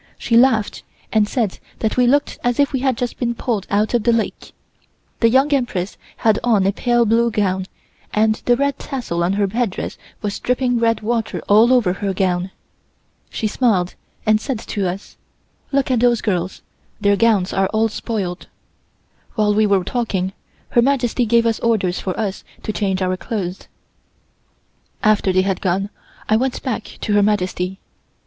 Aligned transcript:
She 0.17 0.35
laughed 0.35 0.81
and 1.13 1.29
said 1.29 1.59
that 1.77 1.95
we 1.95 2.07
looked 2.07 2.39
as 2.43 2.59
if 2.59 2.73
we 2.73 2.79
had 2.79 2.97
just 2.97 3.19
been 3.19 3.35
pulled 3.35 3.67
out 3.69 3.93
of 3.93 4.01
the 4.01 4.11
lake. 4.11 4.51
The 5.19 5.29
Young 5.29 5.53
Empress 5.53 5.95
had 6.17 6.39
on 6.43 6.65
a 6.65 6.71
pale 6.71 7.05
blue 7.05 7.29
gown, 7.29 7.67
and 8.11 8.33
the 8.45 8.57
red 8.57 8.79
tassel 8.79 9.23
on 9.23 9.33
her 9.33 9.45
headdress 9.45 9.99
was 10.23 10.39
dripping 10.39 10.79
red 10.79 11.01
water 11.01 11.39
all 11.47 11.71
over 11.71 11.93
her 11.93 12.15
gown. 12.15 12.49
She 13.29 13.45
smiled 13.45 13.93
and 14.25 14.41
said 14.41 14.57
to 14.57 14.87
us: 14.89 15.17
"Look 15.71 15.91
at 15.91 15.99
those 15.99 16.21
girls; 16.21 16.63
their 16.99 17.15
gowns 17.15 17.53
are 17.53 17.67
all 17.67 17.87
spoiled." 17.87 18.47
While 19.35 19.53
we 19.53 19.67
were 19.67 19.83
talking, 19.83 20.33
Her 20.69 20.81
Majesty 20.81 21.27
gave 21.27 21.45
us 21.45 21.59
orders 21.59 21.99
for 21.99 22.19
us 22.19 22.43
to 22.63 22.73
change 22.73 23.03
our 23.03 23.17
clothes. 23.17 23.67
After 25.03 25.31
they 25.31 25.43
had 25.43 25.61
gone, 25.61 25.91
I 26.27 26.37
went 26.37 26.63
back 26.63 26.97
to 27.01 27.13
Her 27.13 27.21
Majesty. 27.21 27.77